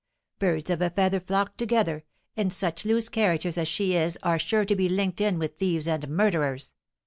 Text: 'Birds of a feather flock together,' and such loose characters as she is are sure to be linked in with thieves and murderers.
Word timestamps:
'Birds 0.39 0.71
of 0.71 0.81
a 0.81 0.89
feather 0.89 1.19
flock 1.19 1.55
together,' 1.57 2.03
and 2.35 2.51
such 2.51 2.85
loose 2.85 3.07
characters 3.07 3.55
as 3.55 3.67
she 3.67 3.93
is 3.93 4.17
are 4.23 4.39
sure 4.39 4.65
to 4.65 4.75
be 4.75 4.89
linked 4.89 5.21
in 5.21 5.37
with 5.37 5.57
thieves 5.59 5.87
and 5.87 6.07
murderers. 6.09 6.73